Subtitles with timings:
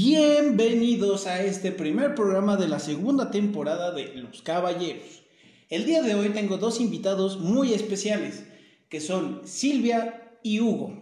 [0.00, 5.24] Bienvenidos a este primer programa de la segunda temporada de Los Caballeros.
[5.70, 8.44] El día de hoy tengo dos invitados muy especiales,
[8.88, 10.96] que son Silvia y Hugo.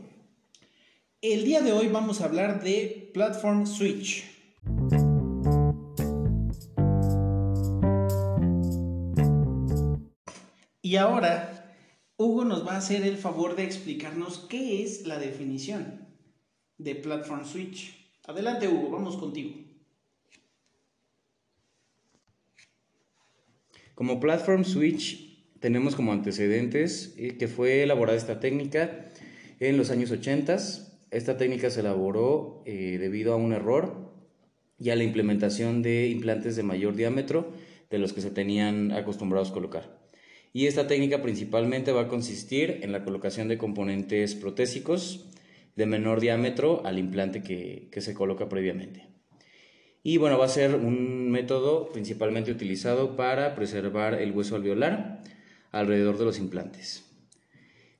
[1.21, 4.25] El día de hoy vamos a hablar de Platform Switch.
[10.81, 11.77] Y ahora,
[12.17, 16.09] Hugo nos va a hacer el favor de explicarnos qué es la definición
[16.79, 18.06] de Platform Switch.
[18.27, 19.55] Adelante, Hugo, vamos contigo.
[23.95, 29.11] Como Platform Switch tenemos como antecedentes eh, que fue elaborada esta técnica
[29.61, 30.57] en los años 80.
[31.13, 34.13] Esta técnica se elaboró eh, debido a un error
[34.77, 37.53] y a la implementación de implantes de mayor diámetro
[37.91, 40.01] de los que se tenían acostumbrados a colocar.
[40.53, 45.31] Y esta técnica principalmente va a consistir en la colocación de componentes protésicos
[45.77, 49.07] de menor diámetro al implante que, se coloca previamente.
[50.03, 55.23] Y bueno, va a ser un método principalmente utilizado para preservar el hueso alveolar
[55.73, 57.05] alrededor de los implantes.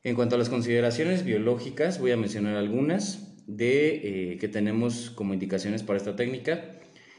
[0.03, 5.35] En cuanto a las consideraciones biológicas, voy a mencionar algunas de eh, que tenemos como
[5.35, 6.79] indicaciones para esta técnica.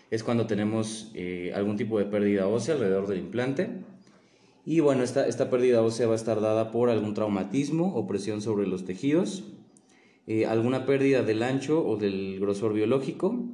[0.10, 3.70] Es cuando tenemos eh, algún tipo de pérdida ósea alrededor del implante.
[4.66, 8.42] Y bueno, esta, esta pérdida ósea va a estar dada por algún traumatismo o presión
[8.42, 9.44] sobre los tejidos,
[10.28, 13.48] eh, alguna pérdida del ancho o del grosor biológico,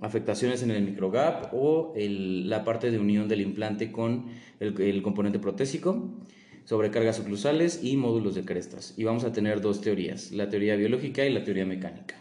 [0.00, 4.26] afectaciones en el microgap o la parte de unión del implante con
[4.58, 6.18] el, componente protésico,
[6.64, 8.94] sobrecargas oclusales y módulos de crestas.
[8.96, 12.16] Y vamos a tener dos teorías, la teoría biológica y la teoría mecánica.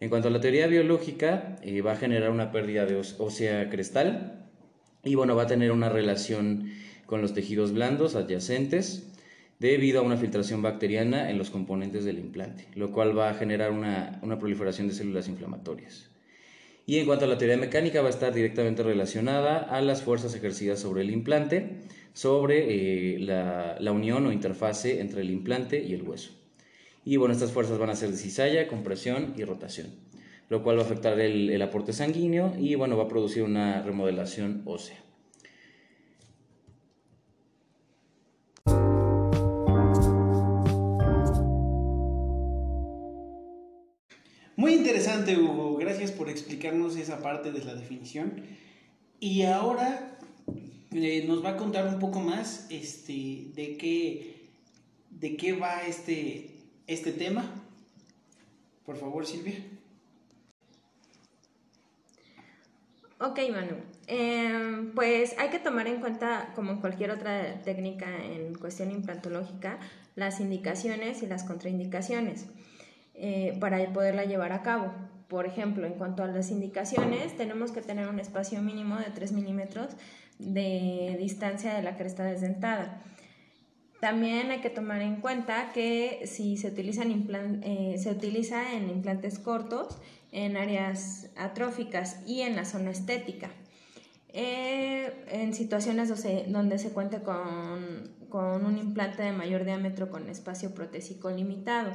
[0.00, 4.48] En cuanto a la teoría biológica, eh, va a generar una pérdida de ósea crestal
[5.04, 6.72] y bueno, va a tener una relación
[7.06, 9.12] con los tejidos blandos adyacentes
[9.58, 13.72] debido a una filtración bacteriana en los componentes del implante, lo cual va a generar
[13.72, 16.10] una, proliferación de células inflamatorias.
[16.86, 20.34] Y en cuanto a la teoría mecánica, va a estar directamente relacionada a las fuerzas
[20.34, 21.80] ejercidas sobre el implante,
[22.14, 26.32] sobre eh, la, unión o interfase entre el implante y el hueso.
[27.04, 29.88] Y bueno, estas fuerzas van a ser de cizalla, compresión y rotación,
[30.48, 33.82] lo cual va a afectar el, el aporte sanguíneo y bueno, va a producir una
[33.82, 35.07] remodelación ósea.
[44.88, 45.76] Interesante, Hugo.
[45.76, 48.42] Gracias por explicarnos esa parte de la definición.
[49.20, 50.18] Y ahora
[50.92, 54.48] eh, nos va a contar un poco más este, de, qué,
[55.10, 56.56] de qué va este,
[56.86, 57.44] este tema.
[58.86, 59.62] Por favor, Silvia.
[63.20, 63.76] Ok, Manu.
[64.06, 69.80] Em, pues hay que tomar en cuenta, como en cualquier otra técnica en cuestión implantológica,
[70.16, 72.46] las indicaciones y las contraindicaciones.
[73.20, 74.92] Eh, para poderla llevar a cabo.
[75.26, 79.32] Por ejemplo, en cuanto a las indicaciones, tenemos que tener un espacio mínimo de 3
[79.32, 79.88] milímetros
[80.38, 83.02] de distancia de la cresta desdentada.
[84.00, 87.10] También hay que tomar en cuenta que si se, utilizan
[87.64, 89.98] eh, se utiliza en implantes cortos,
[90.30, 93.50] en áreas atróficas y en la zona estética.
[94.28, 96.08] Eh, en situaciones
[96.52, 101.90] donde se cuente con, con un implante de mayor diámetro con espacio protésico limitado.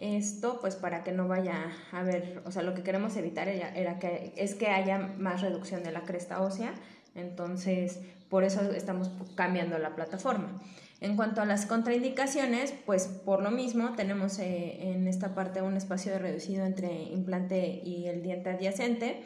[0.00, 3.98] Esto pues para que no vaya a haber, o sea, lo que queremos evitar era,
[3.98, 6.72] que, es que haya más reducción de la cresta ósea,
[7.14, 8.00] entonces
[8.30, 10.58] por eso estamos cambiando la plataforma.
[11.02, 15.76] En cuanto a las contraindicaciones, pues por lo mismo tenemos eh, en esta parte un
[15.76, 19.22] espacio reducido entre implante y el diente adyacente,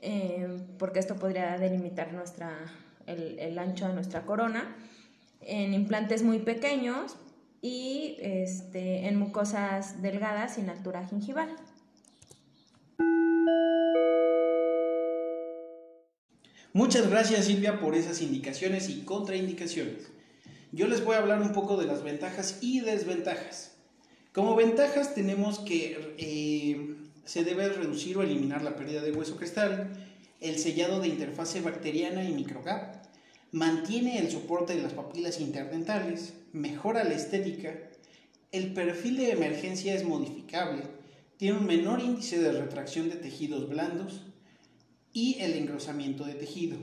[0.00, 0.48] eh,
[0.78, 2.56] porque esto podría delimitar nuestra,
[3.06, 4.76] el, el ancho de nuestra corona.
[5.42, 7.16] En implantes muy pequeños,
[7.62, 11.56] y este, en mucosas delgadas sin altura gingival.
[16.74, 20.08] Muchas gracias Silvia por esas indicaciones y contraindicaciones.
[20.72, 23.72] Yo les voy a hablar un poco de las ventajas y desventajas.
[24.32, 29.92] Como ventajas tenemos que eh, se debe reducir o eliminar la pérdida de hueso cristal,
[30.40, 33.04] el sellado de interfase bacteriana y microgap,
[33.52, 37.78] mantiene el soporte de las papilas interdentales, mejora la estética,
[38.50, 40.82] el perfil de emergencia es modificable,
[41.36, 44.22] tiene un menor índice de retracción de tejidos blandos
[45.12, 46.78] y el engrosamiento de tejido.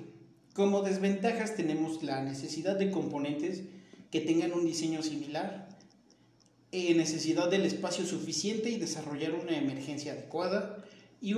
[0.53, 3.63] Como desventajas tenemos la necesidad de componentes
[4.11, 5.69] que tengan un diseño similar,
[6.71, 10.85] eh, necesidad del espacio suficiente y desarrollar una emergencia adecuada
[11.19, 11.33] y,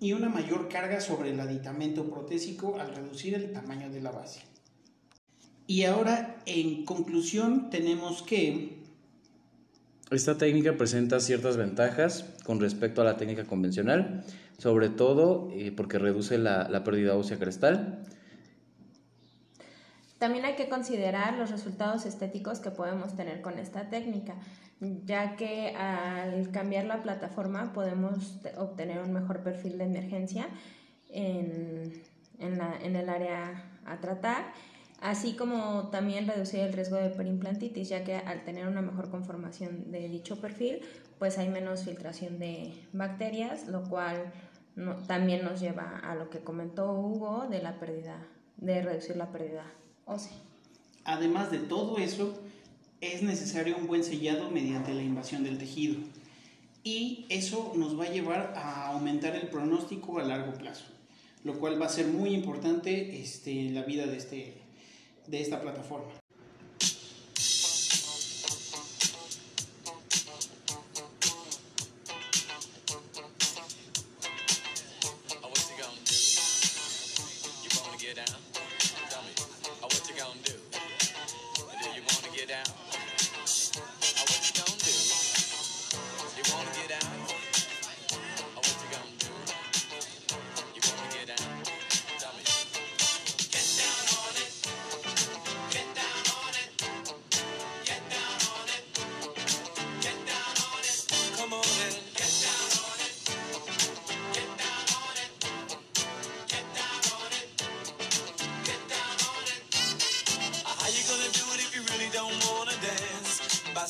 [0.00, 4.53] y una mayor carga sobre el aditamento protésico al reducir el tamaño de la base.
[5.66, 8.82] Y ahora, en conclusión, tenemos que
[10.10, 14.24] Esta técnica presenta ciertas ventajas con respecto a la técnica convencional,
[14.58, 18.04] sobre todo eh, porque reduce la, la pérdida ósea crestal.
[20.18, 24.34] También hay que considerar los resultados estéticos que podemos tener con esta técnica,
[25.04, 30.48] ya que al cambiar la plataforma podemos obtener un mejor perfil de emergencia
[31.10, 32.02] en,
[32.38, 34.52] en, la, en el área a tratar
[35.04, 39.92] así como también reducir el riesgo de perimplantitis, ya que al tener una mejor conformación
[39.92, 40.80] de dicho perfil,
[41.18, 44.32] pues hay menos filtración de bacterias, lo cual
[45.06, 49.70] también nos lleva a lo que comentó Hugo de la pérdida, de reducir la pérdida
[50.06, 50.38] ósea.
[51.04, 52.40] Además de todo eso,
[53.02, 55.96] es necesario un buen sellado mediante la invasión del tejido.
[56.82, 60.86] Y eso nos va a llevar a aumentar el pronóstico a largo plazo,
[61.44, 64.63] lo cual va a ser muy importante este, en la vida de este,
[65.26, 66.23] de esta plataforma.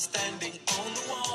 [0.05, 1.34] standing on the wall.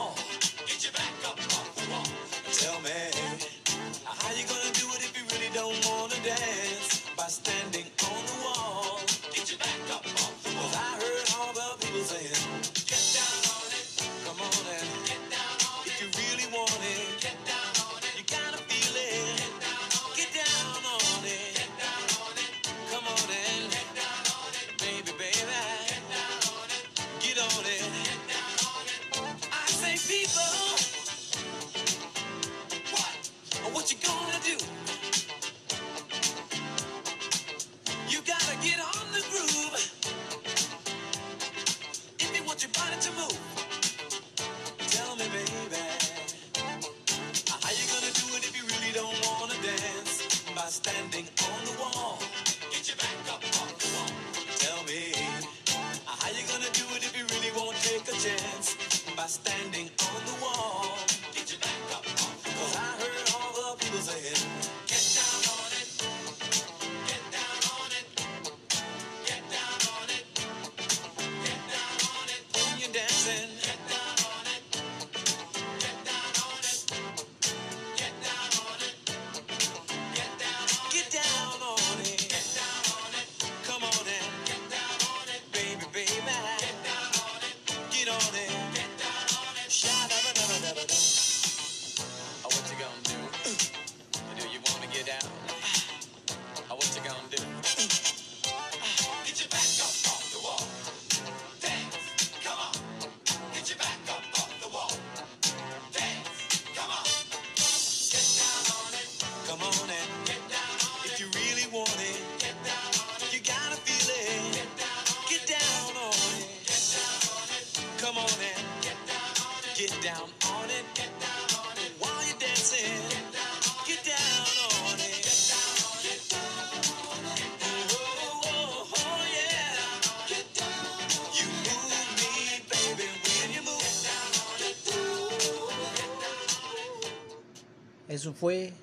[138.10, 138.74] Eso fue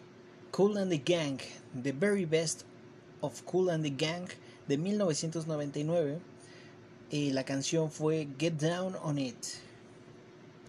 [0.53, 1.41] Cool and the Gang,
[1.83, 2.65] The Very Best
[3.21, 4.29] of Cool and the Gang
[4.69, 6.21] de 1999.
[7.11, 9.66] Y la canción fue Get Down on It.